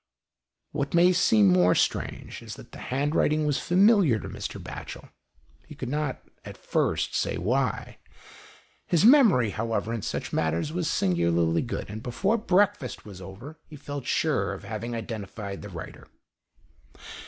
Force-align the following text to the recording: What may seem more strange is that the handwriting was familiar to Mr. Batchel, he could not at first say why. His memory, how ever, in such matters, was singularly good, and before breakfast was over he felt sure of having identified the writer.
What 0.71 0.95
may 0.95 1.13
seem 1.13 1.47
more 1.49 1.75
strange 1.75 2.41
is 2.41 2.55
that 2.55 2.71
the 2.71 2.79
handwriting 2.89 3.45
was 3.45 3.59
familiar 3.59 4.17
to 4.17 4.27
Mr. 4.29 4.59
Batchel, 4.59 5.09
he 5.67 5.75
could 5.75 5.89
not 5.89 6.23
at 6.43 6.57
first 6.57 7.13
say 7.15 7.37
why. 7.37 7.99
His 8.87 9.05
memory, 9.05 9.51
how 9.51 9.75
ever, 9.75 9.93
in 9.93 10.01
such 10.01 10.33
matters, 10.33 10.73
was 10.73 10.89
singularly 10.89 11.61
good, 11.61 11.87
and 11.87 12.01
before 12.01 12.39
breakfast 12.39 13.05
was 13.05 13.21
over 13.21 13.59
he 13.67 13.75
felt 13.75 14.07
sure 14.07 14.53
of 14.53 14.63
having 14.63 14.95
identified 14.95 15.61
the 15.61 15.69
writer. 15.69 16.07